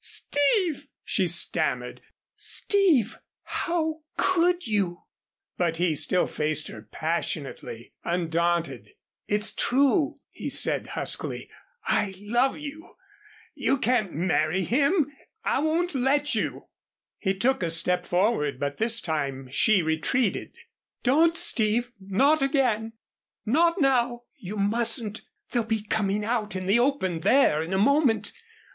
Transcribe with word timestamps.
"Steve!" 0.03 0.87
she 1.03 1.27
stammered. 1.27 2.01
"Steve! 2.35 3.19
how 3.43 3.99
could 4.17 4.65
you?" 4.65 5.03
But 5.57 5.77
he 5.77 5.93
still 5.93 6.25
faced 6.25 6.69
her 6.69 6.81
passionately, 6.81 7.93
undaunted. 8.03 8.93
"It's 9.27 9.51
true," 9.53 10.19
he 10.31 10.49
said 10.49 10.87
huskily. 10.97 11.51
"I 11.85 12.15
love 12.17 12.57
you 12.57 12.95
you 13.53 13.77
can't 13.77 14.11
marry 14.11 14.63
him 14.63 15.11
I 15.43 15.59
won't 15.59 15.93
let 15.93 16.33
you" 16.33 16.65
He 17.19 17.35
took 17.37 17.61
a 17.61 17.69
step 17.69 18.03
forward 18.03 18.59
but 18.59 18.77
this 18.77 19.01
time 19.01 19.49
she 19.51 19.83
retreated. 19.83 20.57
"Don't, 21.03 21.37
Steve 21.37 21.91
not 21.99 22.41
again 22.41 22.93
not 23.45 23.79
now 23.79 24.23
you 24.35 24.57
mustn't. 24.57 25.21
They'll 25.51 25.61
be 25.63 25.83
coming 25.83 26.25
out 26.25 26.55
in 26.55 26.65
the 26.65 26.79
open 26.79 27.19
there 27.19 27.61
in 27.61 27.71
a 27.71 27.77
moment. 27.77 28.31